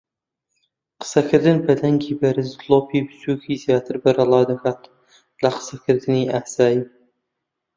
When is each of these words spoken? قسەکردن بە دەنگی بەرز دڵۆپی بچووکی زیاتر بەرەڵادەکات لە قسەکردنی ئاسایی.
قسەکردن 0.99 1.57
بە 1.65 1.73
دەنگی 1.81 2.17
بەرز 2.19 2.49
دڵۆپی 2.59 3.05
بچووکی 3.07 3.61
زیاتر 3.63 3.95
بەرەڵادەکات 4.03 4.81
لە 5.41 5.49
قسەکردنی 5.55 6.29
ئاسایی. 6.33 6.81